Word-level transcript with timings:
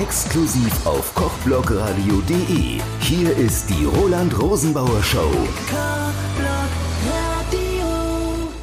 Exklusiv 0.00 0.86
auf 0.86 1.14
kochblogradio.de. 1.14 2.80
Hier 3.00 3.36
ist 3.36 3.68
die 3.68 3.84
Roland 3.84 4.40
Rosenbauer 4.40 5.02
Show. 5.02 5.30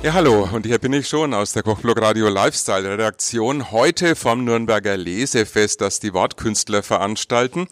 Ja, 0.03 0.13
hallo, 0.13 0.47
und 0.53 0.67
hier 0.67 0.77
bin 0.77 0.93
ich 0.93 1.07
schon 1.07 1.33
aus 1.33 1.53
der 1.53 1.63
Kochblog 1.63 1.99
Radio 1.99 2.29
Lifestyle 2.29 2.87
Redaktion. 2.87 3.71
Heute 3.71 4.15
vom 4.15 4.43
Nürnberger 4.43 4.95
Lesefest, 4.95 5.81
das 5.81 5.99
die 5.99 6.13
Wortkünstler 6.13 6.83
veranstalten. 6.83 7.67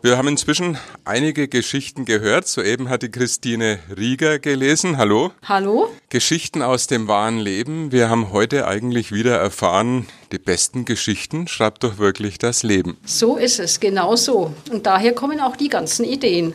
Wir 0.00 0.16
haben 0.16 0.28
inzwischen 0.28 0.78
einige 1.04 1.48
Geschichten 1.48 2.04
gehört. 2.04 2.46
Soeben 2.46 2.88
hat 2.88 3.02
die 3.02 3.10
Christine 3.10 3.80
Rieger 3.94 4.38
gelesen. 4.38 4.98
Hallo. 4.98 5.32
Hallo. 5.42 5.90
Geschichten 6.10 6.62
aus 6.62 6.86
dem 6.86 7.08
wahren 7.08 7.38
Leben. 7.38 7.90
Wir 7.90 8.08
haben 8.08 8.30
heute 8.30 8.68
eigentlich 8.68 9.10
wieder 9.10 9.36
erfahren, 9.36 10.06
die 10.30 10.38
besten 10.38 10.84
Geschichten 10.84 11.48
schreibt 11.48 11.82
doch 11.82 11.98
wirklich 11.98 12.38
das 12.38 12.62
Leben. 12.62 12.96
So 13.04 13.36
ist 13.36 13.58
es, 13.58 13.80
genau 13.80 14.14
so. 14.14 14.54
Und 14.70 14.86
daher 14.86 15.12
kommen 15.12 15.40
auch 15.40 15.56
die 15.56 15.70
ganzen 15.70 16.04
Ideen. 16.04 16.54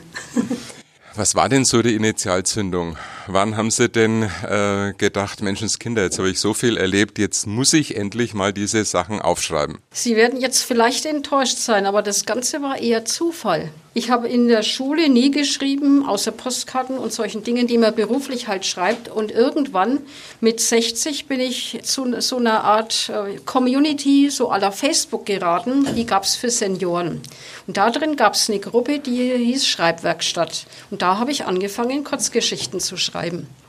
Was 1.16 1.36
war 1.36 1.50
denn 1.50 1.66
so 1.66 1.82
die 1.82 1.96
Initialzündung? 1.96 2.96
Wann 3.32 3.56
haben 3.58 3.70
Sie 3.70 3.90
denn 3.90 4.24
äh, 4.24 4.94
gedacht, 4.98 5.44
Menschenskinder, 5.44 6.02
jetzt 6.02 6.18
habe 6.18 6.32
ich 6.32 6.40
so 6.40 6.56
viel 6.56 6.78
erlebt, 6.78 7.20
jetzt 7.20 7.46
muss 7.46 7.74
ich 7.74 7.96
endlich 7.96 8.34
mal 8.34 8.52
diese 8.52 8.84
Sachen 8.86 9.22
aufschreiben? 9.22 9.78
Sie 9.92 10.16
werden 10.16 10.42
jetzt 10.42 10.64
vielleicht 10.64 11.06
enttäuscht 11.06 11.60
sein, 11.60 11.86
aber 11.86 12.02
das 12.02 12.26
Ganze 12.26 12.64
war 12.64 12.80
eher 12.80 13.06
Zufall. 13.06 13.70
Ich 13.94 14.10
habe 14.10 14.28
in 14.28 14.48
der 14.48 14.64
Schule 14.64 15.10
nie 15.10 15.30
geschrieben, 15.30 16.08
außer 16.08 16.32
Postkarten 16.32 16.98
und 16.98 17.12
solchen 17.12 17.44
Dingen, 17.44 17.68
die 17.68 17.78
man 17.78 17.94
beruflich 17.94 18.48
halt 18.48 18.66
schreibt. 18.66 19.10
Und 19.10 19.32
irgendwann 19.32 20.00
mit 20.42 20.60
60 20.60 21.26
bin 21.26 21.40
ich 21.40 21.80
zu 21.84 22.22
so 22.22 22.38
einer 22.38 22.64
Art 22.64 23.10
äh, 23.10 23.38
Community, 23.46 24.30
so 24.30 24.50
aller 24.50 24.72
Facebook 24.72 25.26
geraten. 25.26 25.88
Die 25.96 26.06
gab 26.06 26.24
es 26.24 26.36
für 26.36 26.50
Senioren. 26.50 27.22
Und 27.68 27.78
da 27.78 27.90
drin 27.90 28.16
gab 28.16 28.36
es 28.36 28.50
eine 28.50 28.60
Gruppe, 28.60 29.00
die 29.00 29.36
hieß 29.36 29.68
Schreibwerkstatt. 29.68 30.66
Und 30.92 31.02
da 31.02 31.18
habe 31.18 31.32
ich 31.32 31.46
angefangen, 31.46 32.04
Kurzgeschichten 32.04 32.80
zu 32.80 32.96
schreiben. 32.96 33.19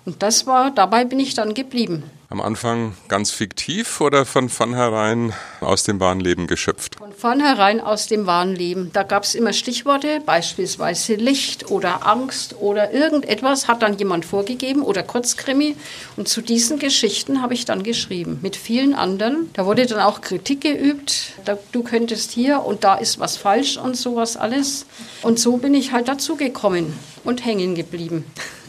Und 0.05 0.23
das 0.23 0.47
war, 0.47 0.71
dabei 0.71 1.05
bin 1.05 1.21
ich 1.21 1.35
dann 1.35 1.55
geblieben. 1.55 2.05
Am 2.33 2.41
Anfang 2.41 2.95
ganz 3.09 3.33
fiktiv 3.33 4.01
oder 4.01 4.25
von 4.25 4.49
vornherein 4.49 5.33
aus 5.61 5.83
dem 5.83 5.99
wahren 5.99 6.21
Leben 6.21 6.47
geschöpft? 6.47 6.95
Von 6.97 7.13
vornherein 7.13 7.81
aus 7.81 8.07
dem 8.07 8.25
wahren 8.25 8.55
Leben. 8.55 8.91
Da 8.93 9.03
gab 9.03 9.25
es 9.25 9.35
immer 9.35 9.53
Stichworte, 9.53 10.21
beispielsweise 10.25 11.17
Licht 11.17 11.73
oder 11.73 12.07
Angst 12.07 12.55
oder 12.61 12.93
irgendetwas 12.93 13.67
hat 13.67 13.83
dann 13.83 13.99
jemand 13.99 14.25
vorgegeben 14.25 14.83
oder 14.83 15.03
Kurzkrimi. 15.03 15.75
Und 16.17 16.29
zu 16.29 16.41
diesen 16.41 16.79
Geschichten 16.79 17.43
habe 17.43 17.55
ich 17.55 17.65
dann 17.65 17.83
geschrieben 17.83 18.39
mit 18.43 18.55
vielen 18.55 18.95
anderen. 18.95 19.51
Da 19.55 19.67
wurde 19.67 19.87
dann 19.87 19.99
auch 19.99 20.21
Kritik 20.21 20.61
geübt. 20.61 21.33
Da, 21.45 21.59
du 21.73 21.83
könntest 21.83 22.31
hier 22.31 22.63
und 22.63 22.85
da 22.85 22.95
ist 22.95 23.19
was 23.19 23.37
falsch 23.37 23.77
und 23.77 23.97
sowas 23.97 24.37
alles. 24.37 24.87
Und 25.23 25.41
so 25.41 25.57
bin 25.57 25.75
ich 25.75 25.91
halt 25.91 26.07
dazu 26.07 26.37
gekommen 26.37 26.97
und 27.25 27.45
hängen 27.45 27.75
geblieben. 27.75 28.25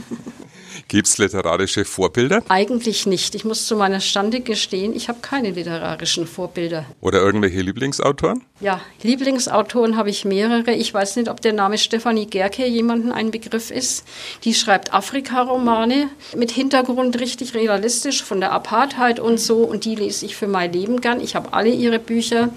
Gibt 0.92 1.08
es 1.08 1.18
literarische 1.18 1.86
Vorbilder? 1.86 2.44
Eigentlich 2.50 3.06
nicht. 3.06 3.34
Ich 3.34 3.46
muss 3.46 3.66
zu 3.66 3.78
meiner 3.78 4.02
Stande 4.02 4.42
gestehen, 4.42 4.94
ich 4.94 5.08
habe 5.08 5.20
keine 5.22 5.52
literarischen 5.52 6.28
Vorbilder. 6.28 6.86
Oder 7.00 7.22
irgendwelche 7.22 7.62
Lieblingsautoren? 7.62 8.44
Ja, 8.60 8.82
Lieblingsautoren 9.02 9.96
habe 9.96 10.10
ich 10.10 10.26
mehrere. 10.26 10.74
Ich 10.74 10.94
weiß 10.94 11.16
nicht, 11.16 11.30
ob 11.30 11.40
der 11.40 11.54
Name 11.54 11.78
Stefanie 11.78 12.26
Gerke 12.26 12.66
jemanden 12.66 13.14
ein 13.14 13.32
Begriff 13.32 13.72
ist. 13.72 14.04
Die 14.44 14.54
schreibt 14.54 14.94
Afrika-Romane 14.94 16.10
mit 16.36 16.52
Hintergrund 16.52 17.18
richtig 17.22 17.54
realistisch 17.54 18.22
von 18.22 18.42
der 18.42 18.52
Apartheid 18.52 19.22
und 19.22 19.40
so. 19.40 19.60
Und 19.60 19.86
die 19.86 19.96
lese 19.96 20.26
ich 20.26 20.36
für 20.36 20.48
mein 20.48 20.74
Leben 20.74 21.00
gern. 21.00 21.22
Ich 21.22 21.36
habe 21.36 21.54
alle 21.54 21.70
ihre 21.70 22.00
Bücher. 22.00 22.50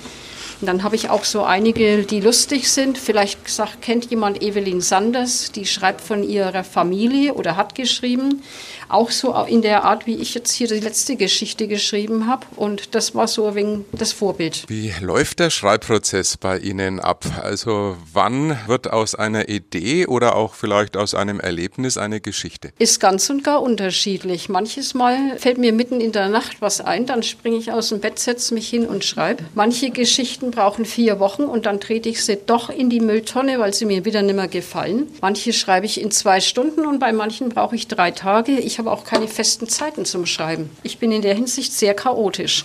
Und 0.60 0.66
dann 0.66 0.82
habe 0.82 0.96
ich 0.96 1.10
auch 1.10 1.24
so 1.24 1.42
einige, 1.42 2.02
die 2.02 2.20
lustig 2.20 2.70
sind. 2.70 2.98
Vielleicht 2.98 3.48
sagt, 3.48 3.82
kennt 3.82 4.10
jemand 4.10 4.42
Evelyn 4.42 4.80
Sanders, 4.80 5.52
die 5.52 5.66
schreibt 5.66 6.00
von 6.00 6.22
ihrer 6.22 6.64
Familie 6.64 7.34
oder 7.34 7.56
hat 7.56 7.74
geschrieben. 7.74 8.42
Auch 8.88 9.10
so 9.10 9.34
in 9.44 9.62
der 9.62 9.84
Art, 9.84 10.06
wie 10.06 10.16
ich 10.16 10.34
jetzt 10.34 10.52
hier 10.52 10.68
die 10.68 10.80
letzte 10.80 11.16
Geschichte 11.16 11.68
geschrieben 11.68 12.26
habe. 12.26 12.46
Und 12.56 12.94
das 12.94 13.14
war 13.14 13.26
so 13.26 13.46
ein 13.48 13.54
wenig 13.54 13.84
das 13.92 14.12
Vorbild. 14.12 14.64
Wie 14.68 14.92
läuft 15.00 15.40
der 15.40 15.50
Schreibprozess 15.50 16.36
bei 16.36 16.58
Ihnen 16.58 17.00
ab? 17.00 17.24
Also 17.42 17.96
wann 18.12 18.58
wird 18.66 18.92
aus 18.92 19.14
einer 19.14 19.48
Idee 19.48 20.06
oder 20.06 20.36
auch 20.36 20.54
vielleicht 20.54 20.96
aus 20.96 21.14
einem 21.14 21.40
Erlebnis 21.40 21.96
eine 21.98 22.20
Geschichte? 22.20 22.72
Ist 22.78 23.00
ganz 23.00 23.30
und 23.30 23.44
gar 23.44 23.62
unterschiedlich. 23.62 24.48
Manches 24.48 24.94
Mal 24.94 25.38
fällt 25.38 25.58
mir 25.58 25.72
mitten 25.72 26.00
in 26.00 26.12
der 26.12 26.28
Nacht 26.28 26.60
was 26.60 26.80
ein, 26.80 27.06
dann 27.06 27.22
springe 27.22 27.56
ich 27.56 27.72
aus 27.72 27.88
dem 27.88 28.00
Bett, 28.00 28.18
setze 28.18 28.54
mich 28.54 28.68
hin 28.68 28.86
und 28.86 29.04
schreibe. 29.04 29.44
Manche 29.54 29.90
Geschichten 29.90 30.43
brauchen 30.50 30.84
vier 30.84 31.20
Wochen 31.20 31.44
und 31.44 31.66
dann 31.66 31.80
trete 31.80 32.08
ich 32.08 32.24
sie 32.24 32.36
doch 32.36 32.70
in 32.70 32.90
die 32.90 33.00
Mülltonne, 33.00 33.58
weil 33.58 33.74
sie 33.74 33.84
mir 33.84 34.04
wieder 34.04 34.22
nicht 34.22 34.36
mehr 34.36 34.48
gefallen. 34.48 35.08
Manche 35.20 35.52
schreibe 35.52 35.86
ich 35.86 36.00
in 36.00 36.10
zwei 36.10 36.40
Stunden 36.40 36.86
und 36.86 36.98
bei 36.98 37.12
manchen 37.12 37.48
brauche 37.48 37.76
ich 37.76 37.88
drei 37.88 38.10
Tage. 38.10 38.52
Ich 38.52 38.78
habe 38.78 38.90
auch 38.90 39.04
keine 39.04 39.28
festen 39.28 39.68
Zeiten 39.68 40.04
zum 40.04 40.26
Schreiben. 40.26 40.70
Ich 40.82 40.98
bin 40.98 41.12
in 41.12 41.22
der 41.22 41.34
Hinsicht 41.34 41.72
sehr 41.72 41.94
chaotisch. 41.94 42.64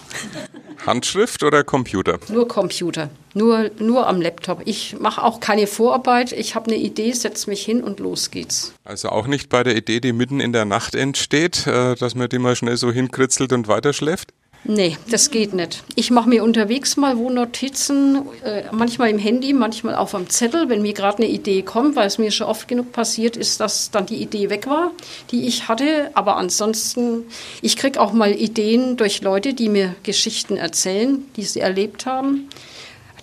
Handschrift 0.86 1.44
oder 1.44 1.64
Computer? 1.64 2.20
Nur 2.30 2.48
Computer, 2.48 3.10
nur, 3.34 3.70
nur 3.80 4.08
am 4.08 4.22
Laptop. 4.22 4.62
Ich 4.66 4.98
mache 5.00 5.24
auch 5.24 5.40
keine 5.40 5.68
Vorarbeit. 5.68 6.32
Ich 6.32 6.56
habe 6.56 6.68
eine 6.68 6.78
Idee, 6.78 7.12
setze 7.12 7.50
mich 7.50 7.64
hin 7.64 7.84
und 7.84 8.00
los 8.00 8.32
geht's. 8.32 8.74
Also 8.84 9.10
auch 9.10 9.28
nicht 9.28 9.50
bei 9.50 9.64
der 9.64 9.76
Idee, 9.76 10.00
die 10.00 10.14
mitten 10.14 10.40
in 10.40 10.54
der 10.54 10.66
Nacht 10.66 10.96
entsteht, 10.96 11.68
äh, 11.68 11.96
dass 11.96 12.16
man 12.16 12.30
die 12.30 12.40
mal 12.40 12.56
schnell 12.56 12.78
so 12.78 12.92
hinkritzelt 12.92 13.54
und 13.54 13.68
weiterschläft? 13.68 14.34
Nee, 14.66 14.98
das 15.10 15.32
geht 15.32 15.54
nicht. 15.54 15.84
Ich 15.96 16.12
mache 16.12 16.28
mir 16.28 16.44
unterwegs 16.44 16.98
mal 16.98 17.18
wo 17.18 17.30
Notizen, 17.30 18.28
äh, 18.44 18.64
manchmal 18.72 19.10
im 19.10 19.18
Handy, 19.18 19.54
manchmal 19.54 19.96
auf 19.96 20.14
am 20.14 20.30
Zettel, 20.30 20.68
wenn 20.68 20.82
mir 20.82 20.94
gerade 20.94 21.20
eine 21.20 21.28
Idee 21.28 21.62
kommt, 21.62 21.96
weil 21.96 22.08
es 22.08 22.18
mir 22.18 22.30
schon 22.30 22.48
oft 22.48 22.68
genug 22.68 22.92
passiert 22.92 23.38
ist, 23.38 23.62
dass 23.62 23.90
dann 23.90 24.06
die 24.06 24.22
Idee 24.22 24.50
weg 24.50 24.68
war, 24.68 24.92
die 25.32 25.48
ich 25.48 25.70
hatte. 25.70 26.12
Aber 26.14 26.36
ansonsten, 26.36 27.24
ich 27.62 27.78
kriege 27.78 28.00
auch 28.02 28.12
mal 28.12 28.32
Ideen 28.32 28.98
durch 28.98 29.22
Leute, 29.22 29.54
die 29.54 29.70
mir 29.70 29.96
Geschichten 30.04 30.58
erzählen, 30.58 31.26
die 31.38 31.44
sie 31.44 31.62
erlebt 31.62 32.06
haben. 32.06 32.50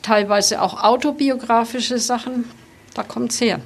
Teilweise 0.03 0.63
auch 0.63 0.83
autobiografische 0.83 1.99
Sachen. 1.99 2.45
Da 2.95 3.03
kommt 3.03 3.33
es 3.33 3.41
her. 3.43 3.61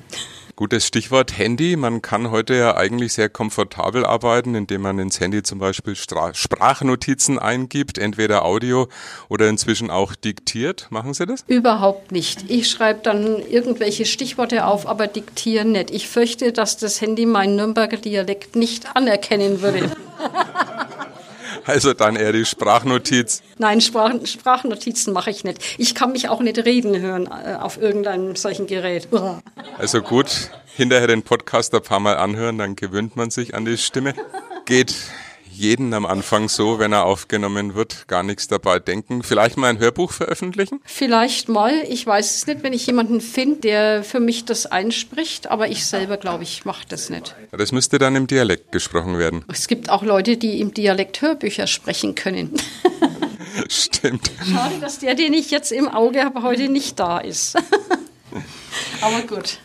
Gutes 0.61 0.87
Stichwort 0.87 1.39
Handy. 1.39 1.75
Man 1.75 2.03
kann 2.03 2.31
heute 2.31 2.55
ja 2.55 2.77
eigentlich 2.77 3.15
sehr 3.15 3.31
komfortabel 3.31 4.05
arbeiten, 4.05 4.55
indem 4.55 4.83
man 4.83 4.99
ins 4.99 5.19
Handy 5.19 5.43
zum 5.43 5.59
Beispiel 5.59 5.97
Stra 5.97 6.35
Sprachnotizen 6.35 7.39
eingibt, 7.39 7.97
entweder 7.97 8.45
Audio 8.45 8.87
oder 9.31 9.49
inzwischen 9.49 9.91
auch 9.91 10.15
diktiert. 10.15 10.89
Machen 10.91 11.15
Sie 11.15 11.25
das? 11.25 11.47
Überhaupt 11.47 12.13
nicht. 12.13 12.51
Ich 12.51 12.69
schreibe 12.69 13.01
dann 13.03 13.39
irgendwelche 13.39 14.05
Stichworte 14.05 14.67
auf, 14.67 14.87
aber 14.87 15.07
diktieren 15.07 15.73
nicht. 15.73 15.93
Ich 15.93 16.09
fürchte, 16.09 16.53
dass 16.53 16.77
das 16.77 17.01
Handy 17.01 17.25
meinen 17.25 17.57
Nürnberger 17.57 17.97
Dialekt 17.97 18.55
nicht 18.55 18.95
anerkennen 18.95 19.63
würde. 19.63 19.91
Also 21.71 21.95
dann 21.95 22.17
eher 22.17 22.33
die 22.33 22.45
Sprachnotiz. 22.45 23.43
Nein, 23.59 23.81
Sprach 23.81 24.13
Sprachnotizen 24.25 25.13
mache 25.13 25.31
ich 25.31 25.45
nicht. 25.45 25.63
Ich 25.79 25.95
kann 25.95 26.11
mich 26.11 26.29
auch 26.29 26.41
nicht 26.41 26.59
reden 26.59 27.01
hören 27.01 27.27
äh, 27.27 27.55
auf 27.55 27.81
irgendeinem 27.81 28.35
solchen 28.35 28.67
Gerät. 28.67 29.07
Also 29.79 30.03
gut, 30.03 30.51
hinterher 30.75 31.07
den 31.07 31.23
Podcast 31.23 31.73
ein 31.73 31.83
paar 31.83 32.01
Mal 32.01 32.17
anhören, 32.17 32.59
dann 32.59 32.75
gewöhnt 32.75 33.15
man 33.15 33.31
sich 33.31 33.55
an 33.55 33.65
die 33.65 33.79
Stimme. 33.79 34.15
Geht 34.67 34.97
jeden 35.61 35.93
am 35.95 36.07
Anfang 36.07 36.49
so, 36.49 36.79
wenn 36.79 36.93
er 36.93 37.05
aufgenommen 37.05 37.75
wird, 37.75 38.09
gar 38.09 38.23
nichts 38.23 38.49
dabei 38.49 38.81
denken. 38.81 39.23
Vielleicht 39.23 39.57
mal 39.57 39.69
ein 39.69 39.79
Hörbuch 39.79 40.11
veröffentlichen? 40.11 40.81
Vielleicht 40.85 41.49
mal. 41.49 41.75
Ich 41.89 42.07
weiß 42.07 42.35
es 42.35 42.47
nicht, 42.47 42.63
wenn 42.63 42.73
ich 42.73 42.87
jemanden 42.87 43.21
finde, 43.21 43.61
der 43.61 44.03
für 44.03 44.21
mich 44.21 44.47
das 44.47 44.67
einspricht, 44.67 45.49
aber 45.49 45.69
ich 45.69 45.85
selber, 45.85 46.17
glaube 46.17 46.43
ich, 46.43 46.65
mache 46.65 46.87
das 46.89 47.11
nicht. 47.11 47.37
Das 47.53 47.73
müsste 47.73 47.99
dann 47.99 48.17
im 48.17 48.27
Dialekt 48.27 48.73
gesprochen 48.73 49.19
werden. 49.19 49.45
Es 49.49 49.69
gibt 49.69 49.91
auch 49.91 50.03
Leute, 50.03 50.39
die 50.39 50.61
im 50.61 50.73
Dialekt 50.73 51.21
Hörbücher 51.21 51.67
sprechen 51.67 52.15
können. 52.15 52.55
Stimmt. 53.69 54.31
Schade, 54.51 54.77
dass 54.81 54.99
der, 54.99 55.15
den 55.15 55.35
ich 55.35 55.51
jetzt 55.51 55.73
im 55.73 55.89
Auge 55.89 56.25
habe, 56.25 56.43
heute 56.43 56.69
nicht 56.69 56.99
da 56.99 57.19
ist. 57.19 57.57
aber 59.03 59.23
gut. 59.23 59.59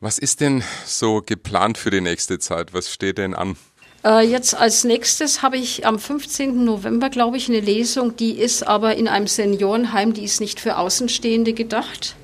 Was 0.00 0.18
ist 0.18 0.40
denn 0.40 0.62
so 0.84 1.22
geplant 1.24 1.78
für 1.78 1.90
die 1.90 2.02
nächste 2.02 2.38
Zeit? 2.38 2.74
Was 2.74 2.92
steht 2.92 3.18
denn 3.18 3.34
an? 3.34 3.56
Äh, 4.04 4.26
jetzt 4.26 4.54
als 4.54 4.84
nächstes 4.84 5.42
habe 5.42 5.56
ich 5.56 5.86
am 5.86 5.98
15. 5.98 6.64
November, 6.64 7.08
glaube 7.08 7.38
ich, 7.38 7.48
eine 7.48 7.60
Lesung, 7.60 8.16
die 8.16 8.32
ist 8.32 8.66
aber 8.66 8.96
in 8.96 9.08
einem 9.08 9.26
Seniorenheim, 9.26 10.12
die 10.12 10.24
ist 10.24 10.40
nicht 10.40 10.60
für 10.60 10.76
Außenstehende 10.76 11.54
gedacht. 11.54 12.14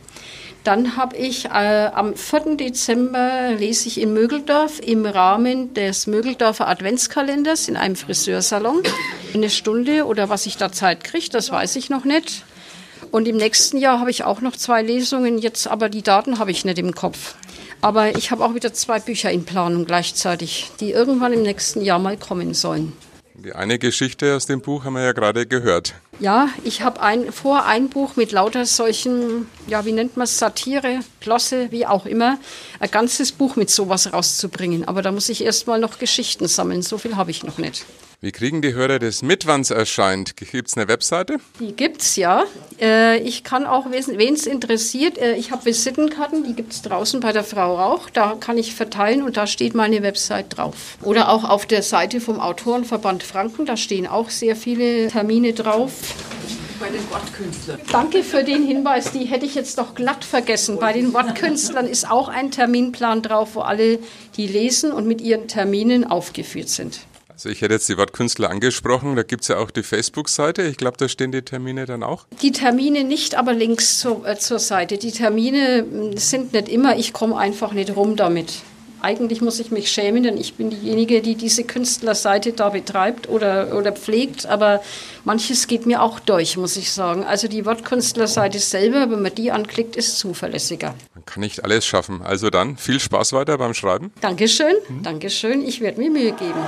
Dann 0.62 0.98
habe 0.98 1.16
ich 1.16 1.46
äh, 1.46 1.48
am 1.94 2.14
4. 2.14 2.56
Dezember 2.56 3.52
lese 3.56 3.88
ich 3.88 3.98
in 3.98 4.12
Mögeldorf 4.12 4.78
im 4.80 5.06
Rahmen 5.06 5.72
des 5.72 6.06
Mögeldorfer 6.06 6.68
Adventskalenders 6.68 7.66
in 7.66 7.78
einem 7.78 7.96
Friseursalon. 7.96 8.82
Eine 9.32 9.48
Stunde 9.48 10.04
oder 10.04 10.28
was 10.28 10.44
ich 10.44 10.58
da 10.58 10.70
Zeit 10.70 11.02
kriege, 11.02 11.30
das 11.30 11.50
weiß 11.50 11.76
ich 11.76 11.88
noch 11.88 12.04
nicht. 12.04 12.44
Und 13.10 13.26
im 13.26 13.38
nächsten 13.38 13.78
Jahr 13.78 14.00
habe 14.00 14.10
ich 14.10 14.24
auch 14.24 14.42
noch 14.42 14.54
zwei 14.54 14.82
Lesungen, 14.82 15.38
jetzt 15.38 15.66
aber 15.66 15.88
die 15.88 16.02
Daten 16.02 16.38
habe 16.38 16.50
ich 16.50 16.66
nicht 16.66 16.78
im 16.78 16.94
Kopf. 16.94 17.36
Aber 17.80 18.16
ich 18.16 18.30
habe 18.30 18.44
auch 18.44 18.54
wieder 18.54 18.72
zwei 18.72 19.00
Bücher 19.00 19.30
in 19.30 19.44
Planung 19.44 19.86
gleichzeitig, 19.86 20.70
die 20.80 20.90
irgendwann 20.90 21.32
im 21.32 21.42
nächsten 21.42 21.82
Jahr 21.82 21.98
mal 21.98 22.16
kommen 22.16 22.54
sollen. 22.54 22.92
Die 23.34 23.54
eine 23.54 23.78
Geschichte 23.78 24.36
aus 24.36 24.44
dem 24.44 24.60
Buch 24.60 24.84
haben 24.84 24.94
wir 24.94 25.02
ja 25.02 25.12
gerade 25.12 25.46
gehört. 25.46 25.94
Ja, 26.18 26.50
ich 26.62 26.82
habe 26.82 27.00
ein, 27.00 27.32
vor, 27.32 27.64
ein 27.64 27.88
Buch 27.88 28.16
mit 28.16 28.32
lauter 28.32 28.66
solchen, 28.66 29.46
ja, 29.66 29.86
wie 29.86 29.92
nennt 29.92 30.18
man 30.18 30.24
es, 30.24 30.38
Satire, 30.38 31.00
Glosse, 31.20 31.70
wie 31.70 31.86
auch 31.86 32.04
immer, 32.04 32.38
ein 32.80 32.90
ganzes 32.90 33.32
Buch 33.32 33.56
mit 33.56 33.70
sowas 33.70 34.12
rauszubringen. 34.12 34.86
Aber 34.86 35.00
da 35.00 35.10
muss 35.10 35.30
ich 35.30 35.42
erst 35.42 35.66
mal 35.66 35.80
noch 35.80 35.98
Geschichten 35.98 36.48
sammeln. 36.48 36.82
So 36.82 36.98
viel 36.98 37.16
habe 37.16 37.30
ich 37.30 37.42
noch 37.42 37.56
nicht. 37.56 37.86
Wie 38.22 38.32
kriegen 38.32 38.60
die 38.60 38.74
Hörer 38.74 38.98
das 38.98 39.22
mit, 39.22 39.46
wann 39.46 39.62
es 39.62 39.70
erscheint? 39.70 40.36
Gibt 40.36 40.68
es 40.68 40.76
eine 40.76 40.88
Webseite? 40.88 41.38
Die 41.58 41.72
gibt 41.72 42.02
es 42.02 42.16
ja. 42.16 42.44
Äh, 42.78 43.18
ich 43.20 43.44
kann 43.44 43.64
auch, 43.64 43.86
wen 43.90 44.34
es 44.34 44.46
interessiert, 44.46 45.16
äh, 45.16 45.36
ich 45.36 45.52
habe 45.52 45.64
Visitenkarten, 45.64 46.44
die 46.44 46.52
gibt 46.52 46.74
es 46.74 46.82
draußen 46.82 47.20
bei 47.20 47.32
der 47.32 47.44
Frau 47.44 47.76
Rauch. 47.76 48.10
Da 48.10 48.36
kann 48.38 48.58
ich 48.58 48.74
verteilen 48.74 49.22
und 49.22 49.38
da 49.38 49.46
steht 49.46 49.74
meine 49.74 50.02
Website 50.02 50.58
drauf. 50.58 50.98
Oder 51.02 51.30
auch 51.30 51.44
auf 51.44 51.64
der 51.64 51.82
Seite 51.82 52.20
vom 52.20 52.40
Autorenverband 52.40 53.22
Franken, 53.22 53.64
da 53.64 53.78
stehen 53.78 54.06
auch 54.06 54.28
sehr 54.28 54.54
viele 54.54 55.08
Termine 55.08 55.54
drauf 55.54 55.92
bei 56.78 56.90
den 56.90 57.10
Wortkünstlern. 57.10 57.80
Danke 57.90 58.22
für 58.22 58.44
den 58.44 58.66
Hinweis, 58.66 59.12
die 59.12 59.24
hätte 59.24 59.46
ich 59.46 59.54
jetzt 59.54 59.78
doch 59.78 59.94
glatt 59.94 60.24
vergessen. 60.26 60.78
Bei 60.78 60.92
den 60.92 61.14
Wortkünstlern 61.14 61.86
ist 61.86 62.10
auch 62.10 62.28
ein 62.28 62.50
Terminplan 62.50 63.22
drauf, 63.22 63.54
wo 63.54 63.60
alle, 63.60 63.98
die 64.36 64.46
lesen 64.46 64.92
und 64.92 65.06
mit 65.06 65.22
ihren 65.22 65.48
Terminen 65.48 66.04
aufgeführt 66.04 66.68
sind. 66.68 67.00
Also 67.40 67.48
ich 67.48 67.62
hätte 67.62 67.72
jetzt 67.72 67.88
die 67.88 67.96
Wortkünstler 67.96 68.50
angesprochen, 68.50 69.16
da 69.16 69.22
gibt 69.22 69.44
es 69.44 69.48
ja 69.48 69.56
auch 69.56 69.70
die 69.70 69.82
Facebook-Seite. 69.82 70.60
Ich 70.64 70.76
glaube, 70.76 70.98
da 70.98 71.08
stehen 71.08 71.32
die 71.32 71.40
Termine 71.40 71.86
dann 71.86 72.02
auch. 72.02 72.26
Die 72.42 72.52
Termine 72.52 73.02
nicht, 73.02 73.34
aber 73.34 73.54
links 73.54 73.98
zur, 73.98 74.26
äh, 74.26 74.38
zur 74.38 74.58
Seite. 74.58 74.98
Die 74.98 75.10
Termine 75.10 75.86
hm, 75.90 76.18
sind 76.18 76.52
nicht 76.52 76.68
immer, 76.68 76.98
ich 76.98 77.14
komme 77.14 77.38
einfach 77.38 77.72
nicht 77.72 77.96
rum 77.96 78.16
damit. 78.16 78.60
Eigentlich 79.00 79.40
muss 79.40 79.58
ich 79.58 79.70
mich 79.70 79.90
schämen, 79.90 80.22
denn 80.22 80.36
ich 80.36 80.56
bin 80.56 80.68
diejenige, 80.68 81.22
die 81.22 81.34
diese 81.34 81.64
Künstlerseite 81.64 82.52
da 82.52 82.68
betreibt 82.68 83.30
oder, 83.30 83.74
oder 83.74 83.92
pflegt, 83.92 84.44
aber 84.44 84.82
manches 85.24 85.66
geht 85.66 85.86
mir 85.86 86.02
auch 86.02 86.20
durch, 86.20 86.58
muss 86.58 86.76
ich 86.76 86.92
sagen. 86.92 87.24
Also 87.24 87.48
die 87.48 87.64
Wortkünstlerseite 87.64 88.58
selber, 88.58 89.10
wenn 89.10 89.22
man 89.22 89.34
die 89.34 89.50
anklickt, 89.50 89.96
ist 89.96 90.18
zuverlässiger. 90.18 90.94
Man 91.14 91.24
kann 91.24 91.40
nicht 91.40 91.64
alles 91.64 91.86
schaffen. 91.86 92.20
Also 92.20 92.50
dann 92.50 92.76
viel 92.76 93.00
Spaß 93.00 93.32
weiter 93.32 93.56
beim 93.56 93.72
Schreiben. 93.72 94.12
Dankeschön, 94.20 94.74
mhm. 94.90 95.02
Dankeschön. 95.04 95.66
Ich 95.66 95.80
werde 95.80 95.98
mir 95.98 96.10
Mühe 96.10 96.32
geben. 96.32 96.60